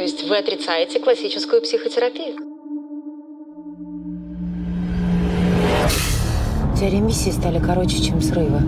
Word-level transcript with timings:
есть 0.00 0.22
вы 0.24 0.38
отрицаете 0.38 1.00
классическую 1.00 1.62
психотерапию? 1.62 2.36
Тебя 6.76 6.90
ремиссии 6.90 7.30
стали 7.30 7.58
короче, 7.58 8.02
чем 8.02 8.22
срывы. 8.22 8.60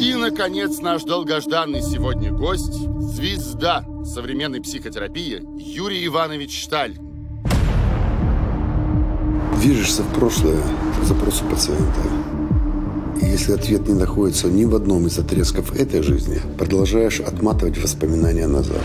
И, 0.00 0.14
наконец, 0.14 0.80
наш 0.80 1.04
долгожданный 1.04 1.82
сегодня 1.82 2.32
гость, 2.32 2.74
звезда 2.98 3.84
современной 4.04 4.60
психотерапии 4.60 5.42
Юрий 5.56 6.06
Иванович 6.06 6.62
Шталь. 6.62 6.96
Движешься 9.60 10.02
в 10.02 10.14
прошлое 10.14 10.62
по 10.98 11.04
запросу 11.04 11.44
пациента. 11.44 12.00
И 13.20 13.26
если 13.26 13.52
ответ 13.52 13.88
не 13.88 13.94
находится 13.94 14.48
ни 14.48 14.64
в 14.64 14.74
одном 14.74 15.06
из 15.06 15.18
отрезков 15.18 15.74
этой 15.74 16.02
жизни, 16.02 16.40
продолжаешь 16.56 17.20
отматывать 17.20 17.78
воспоминания 17.78 18.46
назад. 18.46 18.82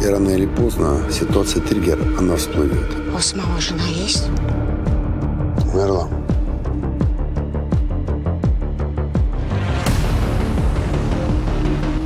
И 0.00 0.06
рано 0.06 0.30
или 0.30 0.46
поздно 0.46 1.00
ситуация 1.10 1.60
триггер, 1.60 1.98
она 2.18 2.36
всплывет. 2.36 2.88
У 3.08 3.12
вас 3.12 3.34
мама 3.34 3.60
жена 3.60 3.84
есть? 3.84 4.28
Умерла. 5.72 6.08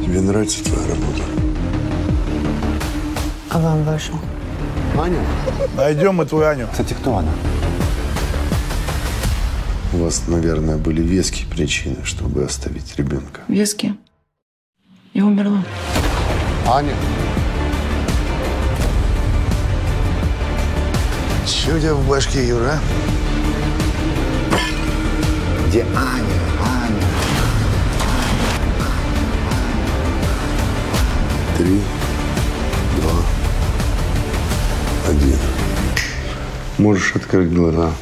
Тебе 0.02 0.20
нравится 0.22 0.64
твоя 0.64 0.88
работа? 0.88 1.22
А 3.50 3.58
вам 3.58 3.84
ваша? 3.84 4.12
Аня? 4.98 5.20
Найдем 5.76 6.14
мы 6.14 6.24
твою 6.24 6.48
Аню. 6.48 6.68
Кстати, 6.70 6.94
кто 6.94 7.16
она? 7.16 7.30
У 9.92 9.98
вас, 9.98 10.22
наверное, 10.28 10.78
были 10.78 11.02
веские 11.02 11.46
причины, 11.46 11.96
чтобы 12.04 12.44
оставить 12.44 12.96
ребенка. 12.96 13.42
Виски. 13.48 13.94
Я 15.12 15.26
умерла. 15.26 15.62
Аня? 16.66 16.94
Тебя 21.46 21.94
в 21.94 22.08
башке, 22.08 22.46
Юра? 22.46 22.78
Где 25.66 25.82
Аня? 25.82 26.40
Аня? 26.60 27.06
Три, 31.58 31.80
два, 33.00 33.12
один. 35.08 35.38
Можешь 36.78 37.16
открыть 37.16 37.52
глаза. 37.52 37.92